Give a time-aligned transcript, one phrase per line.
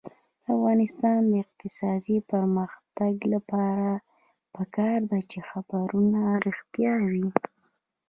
[0.43, 3.89] د افغانستان د اقتصادي پرمختګ لپاره
[4.55, 7.27] پکار ده چې خبرونه رښتیا وي.